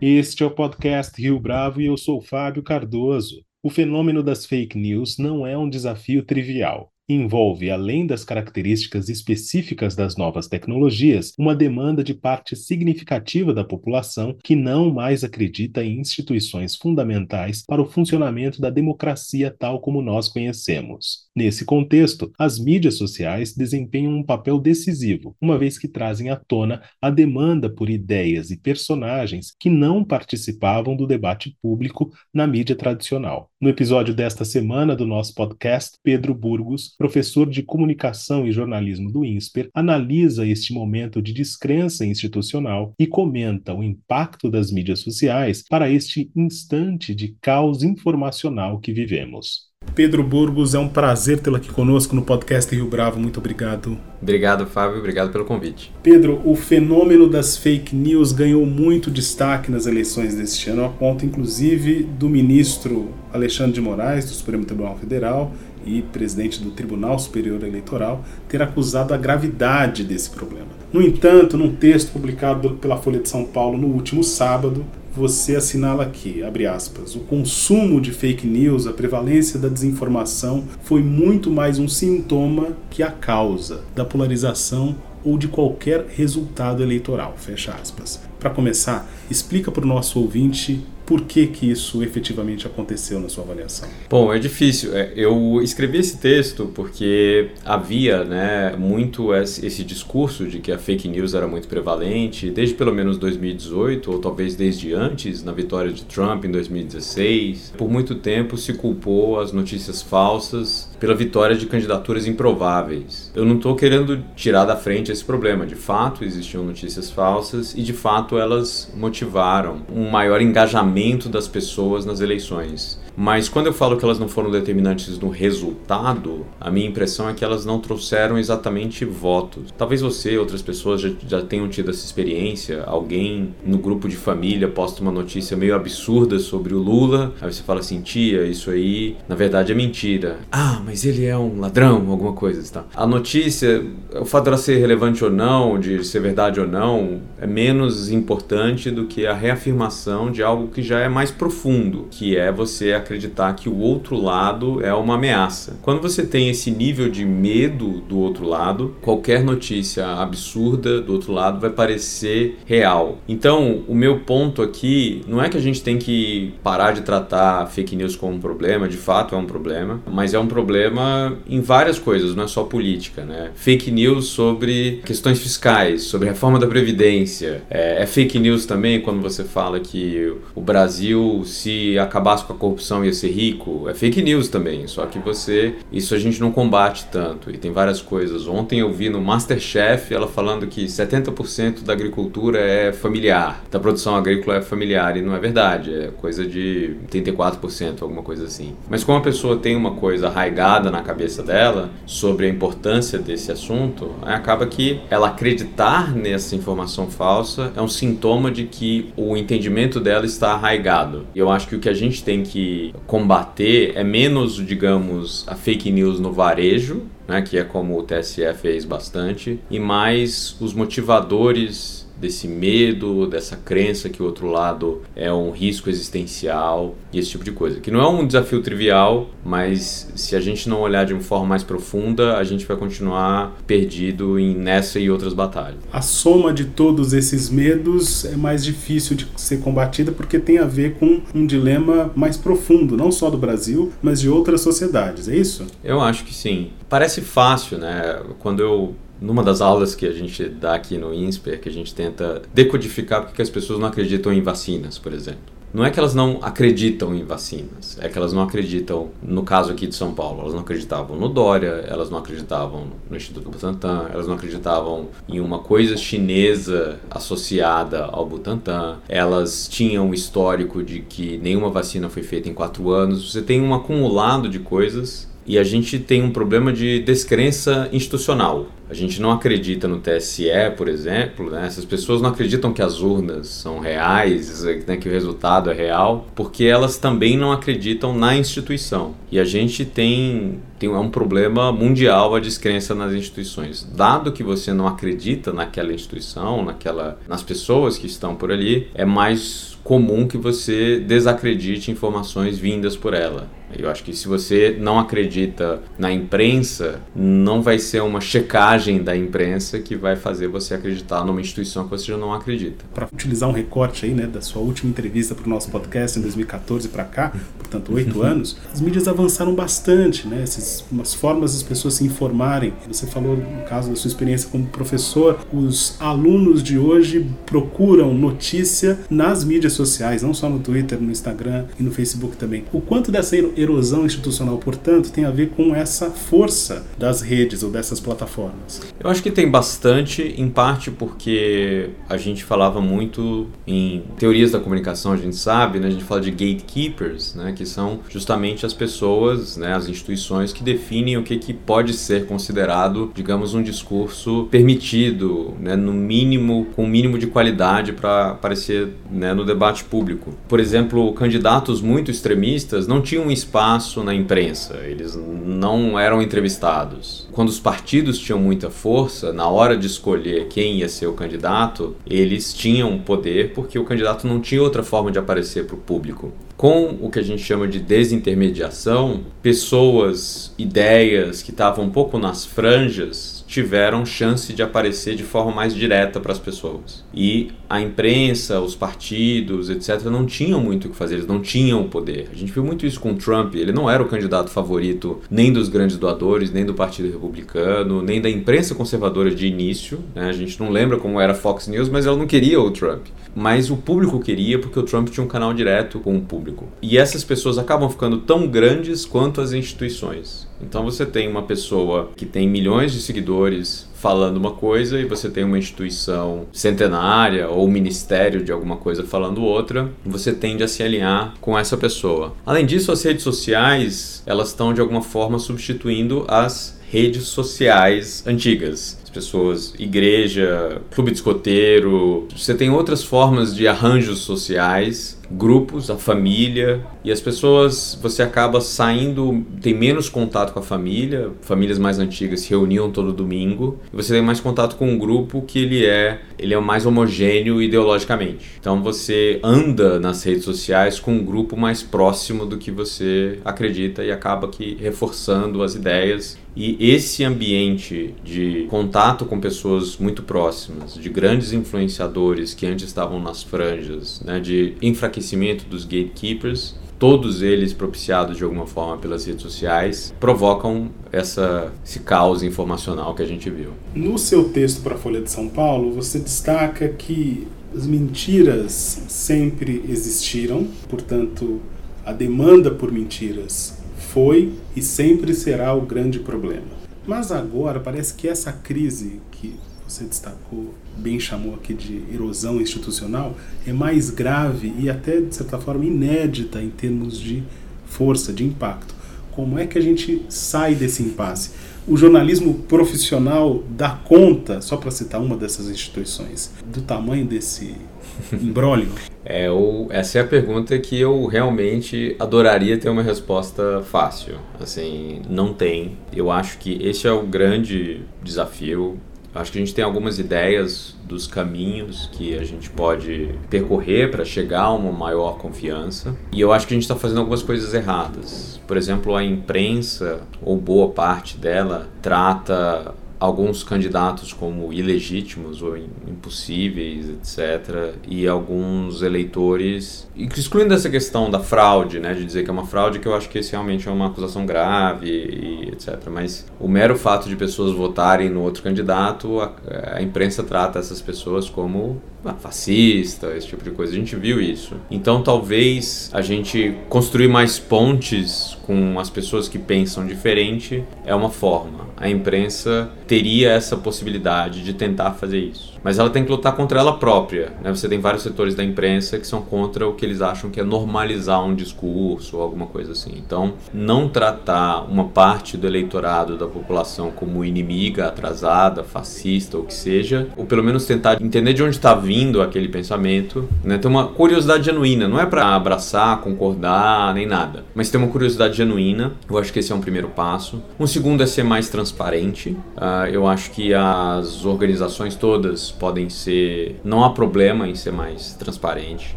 [0.00, 3.44] Este é o podcast Rio Bravo e eu sou Fábio Cardoso.
[3.60, 9.96] O fenômeno das fake news não é um desafio trivial envolve, além das características específicas
[9.96, 15.98] das novas tecnologias, uma demanda de parte significativa da população que não mais acredita em
[16.00, 21.28] instituições fundamentais para o funcionamento da democracia tal como nós conhecemos.
[21.34, 26.82] Nesse contexto, as mídias sociais desempenham um papel decisivo, uma vez que trazem à tona
[27.00, 33.50] a demanda por ideias e personagens que não participavam do debate público na mídia tradicional.
[33.60, 39.24] No episódio desta semana do nosso podcast, Pedro Burgos professor de comunicação e jornalismo do
[39.24, 45.88] INSPER, analisa este momento de descrença institucional e comenta o impacto das mídias sociais para
[45.88, 49.68] este instante de caos informacional que vivemos.
[49.94, 53.18] Pedro Burgos, é um prazer tê-lo aqui conosco no podcast Rio Bravo.
[53.18, 53.98] Muito obrigado.
[54.20, 54.98] Obrigado, Fábio.
[54.98, 55.92] Obrigado pelo convite.
[56.02, 61.24] Pedro, o fenômeno das fake news ganhou muito destaque nas eleições deste ano, a ponto,
[61.24, 65.52] inclusive, do ministro Alexandre de Moraes, do Supremo Tribunal Federal,
[65.84, 70.68] e presidente do Tribunal Superior Eleitoral, ter acusado a gravidade desse problema.
[70.92, 76.04] No entanto, num texto publicado pela Folha de São Paulo no último sábado, você assinala
[76.04, 81.78] aqui, abre aspas, o consumo de fake news, a prevalência da desinformação foi muito mais
[81.78, 88.20] um sintoma que a causa da polarização ou de qualquer resultado eleitoral, fecha aspas.
[88.38, 93.42] Para começar, explica para o nosso ouvinte por que, que isso efetivamente aconteceu na sua
[93.42, 93.88] avaliação?
[94.10, 94.94] Bom, é difícil.
[94.94, 101.08] É, eu escrevi esse texto porque havia né, muito esse discurso de que a fake
[101.08, 106.04] news era muito prevalente, desde pelo menos 2018, ou talvez desde antes, na vitória de
[106.04, 107.72] Trump em 2016.
[107.78, 113.32] Por muito tempo se culpou as notícias falsas pela vitória de candidaturas improváveis.
[113.34, 115.64] Eu não estou querendo tirar da frente esse problema.
[115.64, 120.97] De fato, existiam notícias falsas e, de fato, elas motivaram um maior engajamento
[121.28, 122.98] das pessoas nas eleições.
[123.20, 127.34] Mas quando eu falo que elas não foram determinantes no resultado, a minha impressão é
[127.34, 129.74] que elas não trouxeram exatamente votos.
[129.76, 132.84] Talvez você e outras pessoas já, já tenham tido essa experiência.
[132.84, 137.64] Alguém no grupo de família posta uma notícia meio absurda sobre o Lula, aí você
[137.64, 140.36] fala assim: tia, isso aí na verdade é mentira.
[140.52, 142.62] Ah, mas ele é um ladrão, alguma coisa.
[142.72, 142.84] Tá?
[142.94, 147.48] A notícia, o fato dela ser relevante ou não, de ser verdade ou não, é
[147.48, 152.52] menos importante do que a reafirmação de algo que já é mais profundo, que é
[152.52, 153.07] você acreditar
[153.56, 155.78] que o outro lado é uma ameaça.
[155.82, 161.32] Quando você tem esse nível de medo do outro lado, qualquer notícia absurda do outro
[161.32, 163.18] lado vai parecer real.
[163.28, 167.66] Então, o meu ponto aqui não é que a gente tem que parar de tratar
[167.66, 171.60] fake news como um problema, de fato é um problema, mas é um problema em
[171.60, 173.50] várias coisas, não é só política, né?
[173.54, 179.20] Fake news sobre questões fiscais, sobre reforma da previdência, é, é fake news também quando
[179.20, 183.88] você fala que o Brasil, se acabasse com a corrupção, ia ser rico.
[183.88, 185.74] É fake news também, só que você.
[185.92, 187.50] Isso a gente não combate tanto.
[187.50, 188.46] E tem várias coisas.
[188.46, 194.16] Ontem eu vi no Masterchef ela falando que 70% da agricultura é familiar, da produção
[194.16, 195.16] agrícola é familiar.
[195.16, 198.74] E não é verdade, é coisa de 84%, alguma coisa assim.
[198.88, 203.52] Mas como a pessoa tem uma coisa arraigada na cabeça dela sobre a importância desse
[203.52, 210.00] assunto, acaba que ela acreditar nessa informação falsa é um sintoma de que o entendimento
[210.00, 211.26] dela está arraigado.
[211.34, 215.54] E eu acho que o que a gente tem que combater é menos, digamos, a
[215.54, 220.72] fake news no varejo, né, que é como o TSE fez bastante, e mais os
[220.72, 227.30] motivadores desse medo, dessa crença que o outro lado é um risco existencial e esse
[227.30, 227.80] tipo de coisa.
[227.80, 231.46] Que não é um desafio trivial, mas se a gente não olhar de uma forma
[231.46, 235.78] mais profunda, a gente vai continuar perdido em nessa e outras batalhas.
[235.92, 240.64] A soma de todos esses medos é mais difícil de ser combatida porque tem a
[240.64, 245.36] ver com um dilema mais profundo, não só do Brasil, mas de outras sociedades, é
[245.36, 245.66] isso?
[245.84, 246.70] Eu acho que sim.
[246.88, 248.20] Parece fácil, né?
[248.38, 251.94] Quando eu numa das aulas que a gente dá aqui no INSPER, que a gente
[251.94, 255.58] tenta decodificar porque as pessoas não acreditam em vacinas, por exemplo.
[255.72, 259.70] Não é que elas não acreditam em vacinas, é que elas não acreditam, no caso
[259.70, 264.06] aqui de São Paulo, elas não acreditavam no Dória, elas não acreditavam no Instituto Butantan,
[264.10, 271.00] elas não acreditavam em uma coisa chinesa associada ao Butantan, elas tinham um histórico de
[271.00, 273.30] que nenhuma vacina foi feita em quatro anos.
[273.30, 278.66] Você tem um acumulado de coisas e a gente tem um problema de descrença institucional.
[278.90, 281.66] A gente não acredita no TSE, por exemplo, né?
[281.66, 284.96] essas pessoas não acreditam que as urnas são reais, né?
[284.96, 289.14] que o resultado é real, porque elas também não acreditam na instituição.
[289.30, 293.86] E a gente tem, tem um problema mundial a descrença nas instituições.
[293.94, 299.04] Dado que você não acredita naquela instituição, naquela, nas pessoas que estão por ali, é
[299.04, 303.48] mais comum que você desacredite informações vindas por ela.
[303.76, 309.16] Eu acho que se você não acredita na imprensa, não vai ser uma checagem da
[309.16, 312.84] imprensa que vai fazer você acreditar numa instituição que você já não acredita.
[312.94, 316.22] Para utilizar um recorte aí, né, da sua última entrevista para o nosso podcast em
[316.22, 321.62] 2014 para cá, portanto oito anos, as mídias avançaram bastante, né, essas umas formas das
[321.62, 322.72] pessoas se informarem.
[322.88, 328.98] Você falou no caso da sua experiência como professor, os alunos de hoje procuram notícia
[329.10, 332.64] nas mídias sociais, não só no Twitter, no Instagram e no Facebook também.
[332.72, 337.70] O quanto dessa erosão institucional, portanto, tem a ver com essa força das redes ou
[337.70, 338.80] dessas plataformas?
[338.98, 344.58] Eu acho que tem bastante, em parte porque a gente falava muito em teorias da
[344.58, 345.86] comunicação, a gente sabe, né?
[345.86, 347.52] a gente fala de gatekeepers, né?
[347.56, 349.74] que são justamente as pessoas, né?
[349.74, 355.76] as instituições que definem o que, que pode ser considerado, digamos, um discurso permitido, né?
[355.76, 359.32] no mínimo, com o mínimo de qualidade para aparecer né?
[359.32, 360.34] no debate público.
[360.48, 367.28] Por exemplo, candidatos muito extremistas não tinham espaço na imprensa, eles não eram entrevistados.
[367.32, 371.96] Quando os partidos tinham muita força, na hora de escolher quem ia ser o candidato,
[372.06, 376.32] eles tinham poder porque o candidato não tinha outra forma de aparecer para o público.
[376.56, 382.44] Com o que a gente chama de desintermediação, pessoas, ideias que estavam um pouco nas
[382.44, 387.02] franjas tiveram chance de aparecer de forma mais direta para as pessoas.
[387.14, 391.80] E a imprensa, os partidos, etc., não tinham muito o que fazer, eles não tinham
[391.80, 392.28] o poder.
[392.30, 395.70] A gente viu muito isso com Trump, ele não era o candidato favorito nem dos
[395.70, 399.98] grandes doadores, nem do Partido Republicano, nem da imprensa conservadora de início.
[400.14, 400.28] Né?
[400.28, 403.06] A gente não lembra como era Fox News, mas ela não queria o Trump.
[403.34, 406.66] Mas o público queria porque o Trump tinha um canal direto com o público.
[406.82, 410.48] E essas pessoas acabam ficando tão grandes quanto as instituições.
[410.60, 415.28] Então você tem uma pessoa que tem milhões de seguidores falando uma coisa e você
[415.28, 420.82] tem uma instituição centenária ou ministério de alguma coisa falando outra, você tende a se
[420.82, 422.34] alinhar com essa pessoa.
[422.46, 428.97] Além disso, as redes sociais, elas estão de alguma forma substituindo as redes sociais antigas
[429.08, 432.28] as pessoas, igreja, clube de escoteiro.
[432.36, 438.60] Você tem outras formas de arranjos sociais grupos, a família, e as pessoas, você acaba
[438.60, 443.96] saindo, tem menos contato com a família, famílias mais antigas se reuniam todo domingo, e
[443.96, 448.46] você tem mais contato com um grupo que ele é, ele é mais homogêneo ideologicamente.
[448.58, 454.04] Então você anda nas redes sociais com um grupo mais próximo do que você acredita
[454.04, 460.94] e acaba que reforçando as ideias e esse ambiente de contato com pessoas muito próximas,
[460.94, 465.17] de grandes influenciadores que antes estavam nas franjas, né, de enfraquecimento
[465.66, 472.42] dos gatekeepers, todos eles propiciados de alguma forma pelas redes sociais, provocam essa, esse caos
[472.42, 473.70] informacional que a gente viu.
[473.94, 478.72] No seu texto para a Folha de São Paulo, você destaca que as mentiras
[479.08, 481.60] sempre existiram, portanto,
[482.04, 486.78] a demanda por mentiras foi e sempre será o grande problema.
[487.06, 489.54] Mas agora parece que essa crise que
[489.88, 493.34] você destacou, bem chamou aqui de erosão institucional,
[493.66, 497.42] é mais grave e até, de certa forma, inédita em termos de
[497.86, 498.94] força, de impacto.
[499.32, 501.50] Como é que a gente sai desse impasse?
[501.86, 507.74] O jornalismo profissional dá conta, só para citar uma dessas instituições, do tamanho desse
[508.32, 508.90] imbróglio?
[509.24, 509.46] É,
[509.90, 514.34] essa é a pergunta que eu realmente adoraria ter uma resposta fácil.
[514.60, 515.96] Assim, não tem.
[516.12, 518.98] Eu acho que esse é o grande desafio
[519.34, 524.24] Acho que a gente tem algumas ideias dos caminhos que a gente pode percorrer para
[524.24, 526.16] chegar a uma maior confiança.
[526.32, 528.60] E eu acho que a gente está fazendo algumas coisas erradas.
[528.66, 537.08] Por exemplo, a imprensa, ou boa parte dela, trata alguns candidatos como ilegítimos ou impossíveis,
[537.08, 537.94] etc.
[538.06, 542.98] E alguns eleitores, excluindo essa questão da fraude, né, de dizer que é uma fraude,
[542.98, 545.98] que eu acho que esse realmente é uma acusação grave, e etc.
[546.10, 549.52] Mas o mero fato de pessoas votarem no outro candidato, a,
[549.94, 552.00] a imprensa trata essas pessoas como
[552.38, 553.92] fascista, esse tipo de coisa.
[553.92, 554.74] A gente viu isso.
[554.90, 561.30] Então talvez a gente construir mais pontes com as pessoas que pensam diferente é uma
[561.30, 565.76] forma a imprensa teria essa possibilidade de tentar fazer isso.
[565.82, 567.52] Mas ela tem que lutar contra ela própria.
[567.62, 567.70] Né?
[567.70, 570.64] Você tem vários setores da imprensa que são contra o que eles acham que é
[570.64, 573.12] normalizar um discurso ou alguma coisa assim.
[573.16, 579.74] Então, não tratar uma parte do eleitorado da população como inimiga, atrasada, fascista ou que
[579.74, 582.07] seja, ou pelo menos tentar entender de onde está vindo
[582.40, 583.78] aquele pensamento, né?
[583.78, 585.08] ter uma curiosidade genuína.
[585.08, 589.12] Não é para abraçar, concordar, nem nada, mas ter uma curiosidade genuína.
[589.28, 590.62] Eu acho que esse é um primeiro passo.
[590.78, 592.50] Um segundo é ser mais transparente.
[592.76, 596.80] Uh, eu acho que as organizações todas podem ser.
[596.84, 599.16] Não há problema em ser mais transparente.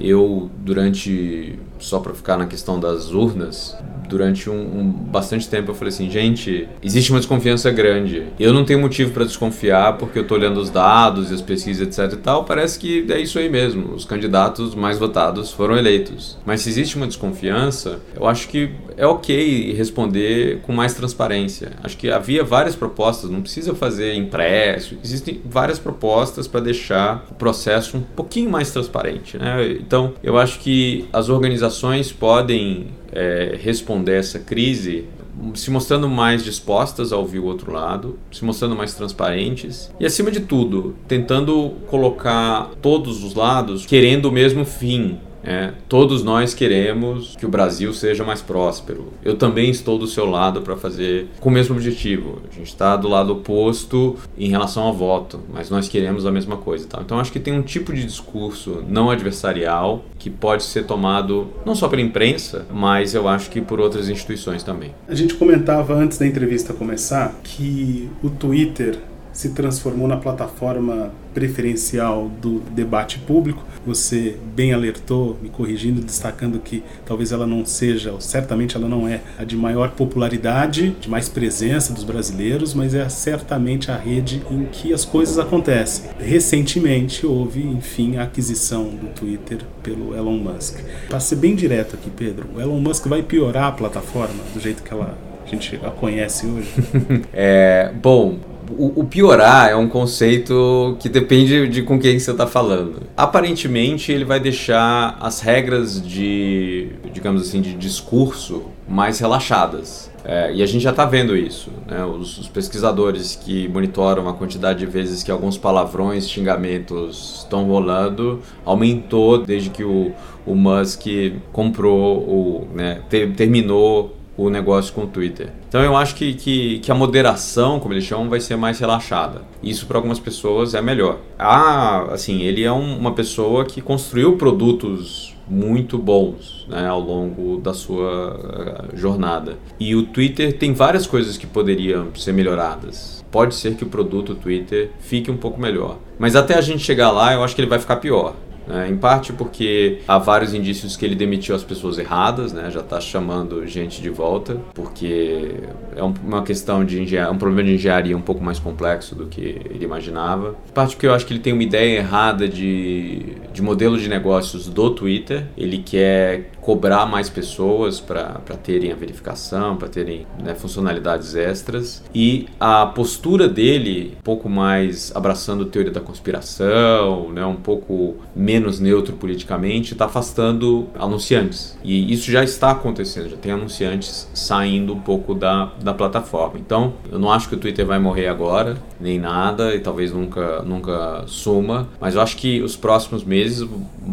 [0.00, 1.58] Eu, durante.
[1.78, 3.76] Só para ficar na questão das urnas,
[4.08, 8.24] durante um, um, bastante tempo eu falei assim, gente, existe uma desconfiança grande.
[8.40, 11.86] Eu não tenho motivo para desconfiar porque eu tô olhando os dados e as pesquisas,
[11.86, 12.44] etc e tal.
[12.44, 13.94] Parece que é isso aí mesmo.
[13.94, 16.38] Os candidatos mais votados foram eleitos.
[16.44, 21.72] Mas se existe uma desconfiança, eu acho que é ok responder com mais transparência.
[21.84, 24.96] Acho que havia várias propostas, não precisa fazer impresso.
[25.04, 29.77] Existem várias propostas para deixar o processo um pouquinho mais transparente, né?
[29.80, 35.06] Então, eu acho que as organizações podem é, responder essa crise
[35.54, 40.30] se mostrando mais dispostas a ouvir o outro lado, se mostrando mais transparentes e, acima
[40.30, 47.36] de tudo, tentando colocar todos os lados querendo o mesmo fim, é, todos nós queremos
[47.36, 49.12] que o Brasil seja mais próspero.
[49.24, 52.40] Eu também estou do seu lado para fazer com o mesmo objetivo.
[52.50, 56.56] A gente está do lado oposto em relação ao voto, mas nós queremos a mesma
[56.56, 56.86] coisa.
[56.86, 57.00] Tá?
[57.04, 61.74] Então acho que tem um tipo de discurso não adversarial que pode ser tomado não
[61.74, 64.94] só pela imprensa, mas eu acho que por outras instituições também.
[65.06, 68.98] A gente comentava antes da entrevista começar que o Twitter
[69.38, 73.64] se transformou na plataforma preferencial do debate público.
[73.86, 79.06] Você bem alertou, me corrigindo, destacando que talvez ela não seja, ou certamente ela não
[79.06, 84.42] é, a de maior popularidade, de mais presença dos brasileiros, mas é certamente a rede
[84.50, 86.10] em que as coisas acontecem.
[86.18, 90.80] Recentemente houve, enfim, a aquisição do Twitter pelo Elon Musk.
[91.08, 94.82] Para ser bem direto aqui, Pedro, o Elon Musk vai piorar a plataforma do jeito
[94.82, 96.70] que ela a gente a conhece hoje?
[97.32, 98.38] é, bom,
[98.70, 103.02] o, piorar é um conceito que depende de com quem você está falando.
[103.16, 110.10] Aparentemente, ele vai deixar as regras de, digamos assim, de discurso mais relaxadas.
[110.24, 111.70] É, e a gente já está vendo isso.
[111.86, 112.04] Né?
[112.04, 118.42] Os, os, pesquisadores que monitoram a quantidade de vezes que alguns palavrões, xingamentos estão rolando,
[118.64, 120.12] aumentou desde que o,
[120.44, 121.06] o Musk
[121.52, 125.52] comprou, o, né, ter, terminou o negócio com o Twitter.
[125.68, 129.42] Então eu acho que, que, que, a moderação, como eles chamam, vai ser mais relaxada.
[129.60, 131.18] Isso para algumas pessoas é melhor.
[131.36, 137.56] Ah, assim, ele é um, uma pessoa que construiu produtos muito bons né, ao longo
[137.58, 139.58] da sua uh, jornada.
[139.80, 143.24] E o Twitter tem várias coisas que poderiam ser melhoradas.
[143.30, 145.98] Pode ser que o produto Twitter fique um pouco melhor.
[146.18, 148.34] Mas até a gente chegar lá, eu acho que ele vai ficar pior.
[148.68, 148.88] Né?
[148.88, 152.70] Em parte porque há vários indícios que ele demitiu as pessoas erradas, né?
[152.70, 155.54] já está chamando gente de volta, porque
[155.96, 159.40] é uma questão de engenharia, um problema de engenharia um pouco mais complexo do que
[159.40, 160.54] ele imaginava.
[160.68, 164.08] Em parte porque eu acho que ele tem uma ideia errada de, de modelo de
[164.08, 165.46] negócios do Twitter.
[165.56, 172.04] Ele quer cobrar mais pessoas para terem a verificação, para terem né, funcionalidades extras.
[172.14, 178.16] E a postura dele, um pouco mais abraçando a teoria da conspiração, né, um pouco
[178.36, 181.74] menos neutro politicamente, está afastando anunciantes.
[181.82, 186.58] E isso já está acontecendo, já tem anunciantes saindo um pouco da, da plataforma.
[186.58, 190.60] Então, eu não acho que o Twitter vai morrer agora, nem nada, e talvez nunca,
[190.60, 193.66] nunca suma, mas eu acho que os próximos meses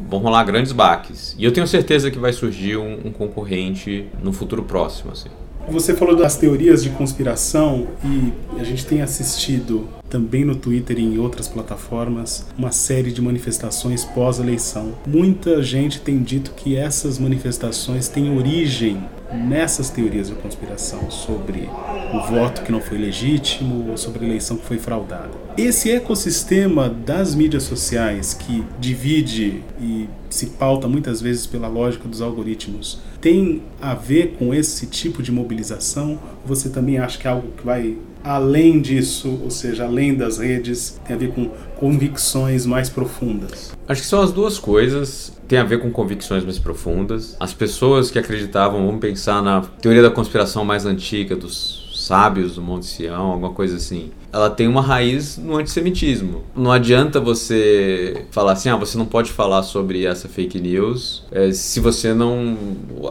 [0.09, 1.35] vão rolar grandes baques.
[1.37, 5.11] E eu tenho certeza que vai surgir surgir um, um concorrente no futuro próximo.
[5.11, 5.29] Assim.
[5.69, 11.03] Você falou das teorias de conspiração e a gente tem assistido também no Twitter e
[11.03, 14.93] em outras plataformas uma série de manifestações pós-eleição.
[15.05, 21.69] Muita gente tem dito que essas manifestações têm origem nessas teorias de conspiração sobre
[22.13, 25.31] o voto que não foi legítimo ou sobre a eleição que foi fraudada.
[25.57, 32.21] Esse ecossistema das mídias sociais que divide e se pauta muitas vezes pela lógica dos
[32.21, 36.19] algoritmos tem a ver com esse tipo de mobilização?
[36.45, 40.99] Você também acha que é algo que vai além disso, ou seja, além das redes,
[41.05, 43.71] tem a ver com convicções mais profundas?
[43.87, 45.31] Acho que são as duas coisas.
[45.47, 47.37] Tem a ver com convicções mais profundas.
[47.39, 52.61] As pessoas que acreditavam, vamos pensar na teoria da conspiração mais antiga dos sábios do
[52.61, 56.43] Monte Sião, alguma coisa assim ela tem uma raiz no antissemitismo.
[56.53, 61.53] Não adianta você falar assim, ah, você não pode falar sobre essa fake news é,
[61.53, 62.57] se você não.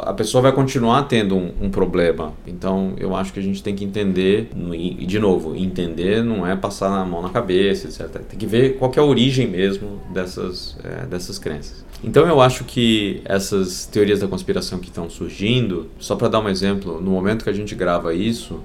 [0.03, 2.35] A pessoa vai continuar tendo um, um, problema.
[2.47, 6.55] Então eu acho que a gente tem que entender, e de novo, entender não é
[6.55, 8.21] passar a mão na cabeça, etc.
[8.29, 11.83] Tem que ver qual que é a origem mesmo dessas, é, dessas crenças.
[12.05, 16.51] Então eu acho que essas teorias da conspiração que estão surgindo, só para dar um
[16.51, 18.61] exemplo, no momento que a gente grava isso,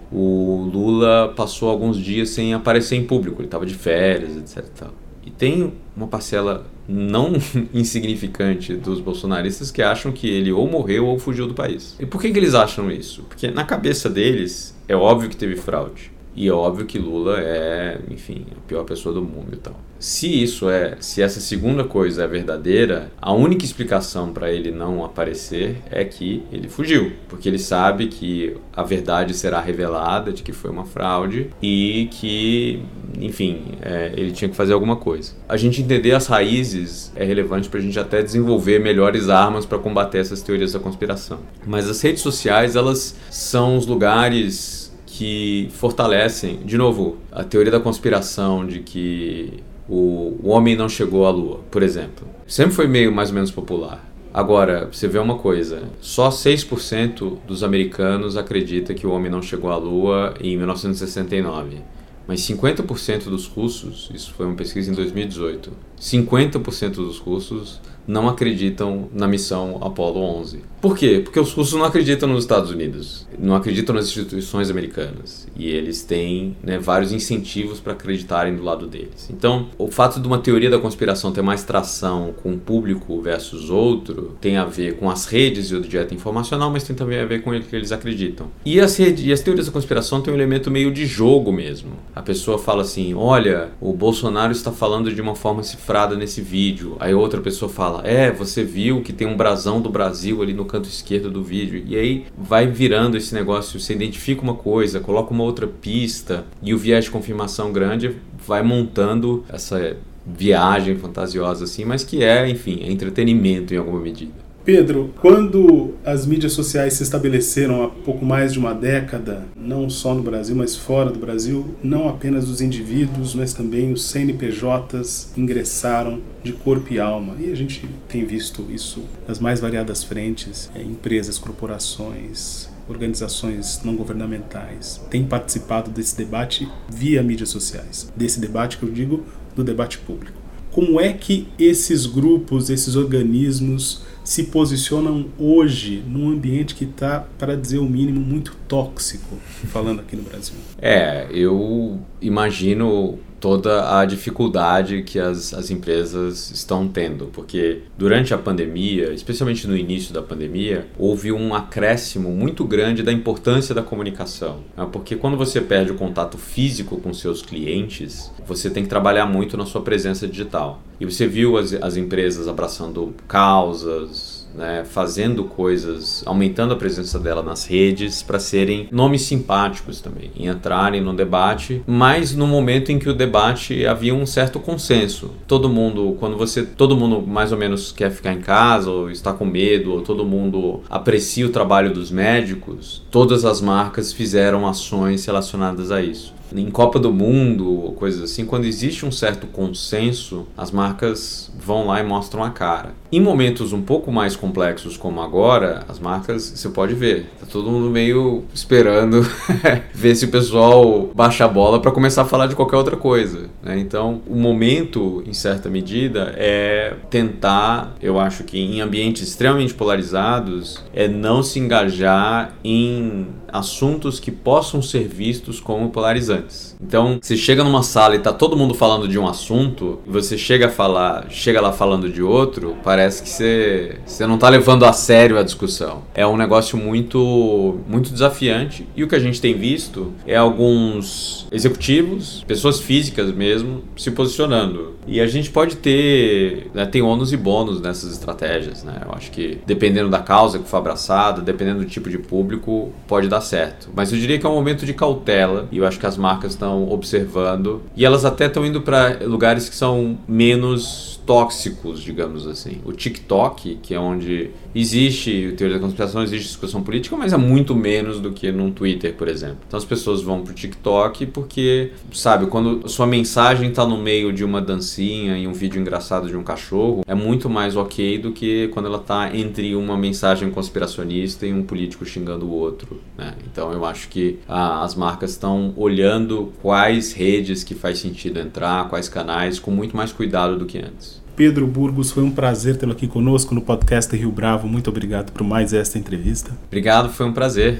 [0.74, 4.88] Lula passou alguns dias sem aparecer em público, ele estava de férias, etc.
[5.26, 7.34] E tem uma parcela não
[7.74, 11.96] insignificante dos bolsonaristas que acham que ele ou morreu ou fugiu do país.
[12.00, 13.24] E por que, que eles acham isso?
[13.24, 16.12] Porque na cabeça deles é óbvio que teve fraude.
[16.40, 19.76] E é óbvio que Lula é, enfim, a pior pessoa do mundo e tal.
[20.00, 25.04] Se isso é, se essa segunda coisa é verdadeira, a única explicação para ele não
[25.04, 30.54] aparecer é que ele fugiu, porque ele sabe que a verdade será revelada de que
[30.54, 32.82] foi uma fraude e que,
[33.20, 35.34] enfim, é, ele tinha que fazer alguma coisa.
[35.50, 39.78] A gente entender as raízes é relevante para a gente até desenvolver melhores armas para
[39.78, 41.40] combater essas teorias da conspiração.
[41.68, 44.79] Mas as redes sociais, elas são os lugares
[45.20, 49.52] que fortalecem, de novo, a teoria da conspiração de que
[49.86, 52.26] o, o homem não chegou à Lua, por exemplo.
[52.48, 54.10] Sempre foi meio mais ou menos popular.
[54.34, 59.70] Agora, você vê uma coisa: só 6% dos americanos acredita que o homem não chegou
[59.70, 61.80] à Lua em 1969.
[62.26, 69.08] Mas 50% dos russos, isso foi uma pesquisa em 2018, 50% dos russos não acreditam
[69.14, 70.64] na missão Apollo 11.
[70.82, 71.22] Por quê?
[71.24, 76.04] Porque os russos não acreditam nos Estados Unidos, não acreditam nas instituições americanas e eles
[76.04, 79.30] têm né, vários incentivos para acreditarem do lado deles.
[79.30, 83.70] Então, o fato de uma teoria da conspiração ter mais tração com um público versus
[83.70, 87.26] outro tem a ver com as redes e o dieta informacional, mas tem também a
[87.26, 88.48] ver com o que eles acreditam.
[88.66, 91.92] E as, redes, e as teorias da conspiração têm um elemento meio de jogo mesmo.
[92.16, 96.96] A pessoa fala assim: olha, o Bolsonaro está falando de uma forma cifrada nesse vídeo.
[97.00, 100.54] Aí outra pessoa fala fala: É, você viu que tem um brasão do Brasil ali
[100.54, 101.84] no canto esquerdo do vídeo.
[101.86, 106.74] E aí vai virando esse negócio, você identifica uma coisa, coloca uma outra pista e
[106.74, 108.16] o viés de confirmação grande
[108.46, 114.49] vai montando essa viagem fantasiosa assim, mas que é, enfim, é entretenimento em alguma medida.
[114.72, 120.14] Pedro, quando as mídias sociais se estabeleceram há pouco mais de uma década, não só
[120.14, 126.22] no Brasil, mas fora do Brasil, não apenas os indivíduos, mas também os CNPJs ingressaram
[126.44, 127.34] de corpo e alma.
[127.40, 133.96] E a gente tem visto isso nas mais variadas frentes, é, empresas, corporações, organizações não
[133.96, 138.14] governamentais têm participado desse debate via mídias sociais.
[138.16, 140.38] Desse debate que eu digo, do debate público.
[140.72, 147.58] Como é que esses grupos, esses organismos se posicionam hoje num ambiente que está, para
[147.58, 149.36] dizer o mínimo, muito tóxico,
[149.70, 150.54] falando aqui no Brasil?
[150.80, 158.38] É, eu imagino toda a dificuldade que as, as empresas estão tendo, porque durante a
[158.38, 164.60] pandemia, especialmente no início da pandemia, houve um acréscimo muito grande da importância da comunicação.
[164.76, 164.88] Né?
[164.92, 169.56] Porque quando você perde o contato físico com seus clientes, você tem que trabalhar muito
[169.58, 170.82] na sua presença digital.
[171.00, 177.42] E você viu as, as empresas abraçando causas, né, fazendo coisas, aumentando a presença dela
[177.42, 183.00] nas redes para serem nomes simpáticos também, e entrarem no debate, mas no momento em
[183.00, 185.32] que o debate havia um certo consenso.
[185.48, 189.34] Todo mundo, quando você, todo mundo mais ou menos quer ficar em casa ou está
[189.34, 195.26] com medo, ou todo mundo aprecia o trabalho dos médicos, todas as marcas fizeram ações
[195.26, 200.48] relacionadas a isso em Copa do Mundo ou coisas assim, quando existe um certo consenso,
[200.58, 202.94] as marcas vão lá e mostram a cara.
[203.12, 207.72] Em momentos um pouco mais complexos como agora, as marcas, você pode ver, tá todo
[207.72, 209.28] mundo meio esperando
[209.92, 213.50] ver se o pessoal baixa a bola para começar a falar de qualquer outra coisa.
[213.64, 213.80] Né?
[213.80, 220.84] Então, o momento, em certa medida, é tentar, eu acho que em ambientes extremamente polarizados,
[220.94, 226.76] é não se engajar em assuntos que possam ser vistos como polarizantes.
[226.80, 230.68] Então, você chega numa sala e tá todo mundo falando de um assunto, você chega
[230.68, 235.38] a falar, chega lá falando de outro, parece que você, não tá levando a sério
[235.38, 236.04] a discussão.
[236.14, 241.48] É um negócio muito muito desafiante e o que a gente tem visto é alguns
[241.52, 244.98] executivos, pessoas físicas mesmo, se posicionando.
[245.08, 249.02] E a gente pode ter, né, tem ônus e bônus nessas estratégias, né?
[249.06, 253.28] Eu acho que dependendo da causa que for abraçada, dependendo do tipo de público, pode
[253.28, 253.90] dar certo.
[253.96, 256.52] Mas eu diria que é um momento de cautela e eu acho que as marcas
[256.52, 262.82] estão observando e elas até estão indo para lugares que são menos tóxicos, digamos assim.
[262.84, 267.76] O TikTok, que é onde existe teoria da conspiração, existe discussão política, mas é muito
[267.76, 269.58] menos do que num Twitter, por exemplo.
[269.68, 274.44] Então as pessoas vão pro TikTok porque, sabe, quando sua mensagem está no meio de
[274.44, 278.68] uma dancinha e um vídeo engraçado de um cachorro, é muito mais ok do que
[278.70, 283.02] quando ela está entre uma mensagem conspiracionista e um político xingando o outro.
[283.18, 283.36] Né?
[283.52, 288.88] Então eu acho que ah, as marcas estão olhando quais redes que faz sentido entrar,
[288.90, 291.20] quais canais, com muito mais cuidado do que antes.
[291.40, 294.68] Pedro Burgos, foi um prazer tê-lo aqui conosco no podcast Rio Bravo.
[294.68, 296.52] Muito obrigado por mais esta entrevista.
[296.68, 297.80] Obrigado, foi um prazer.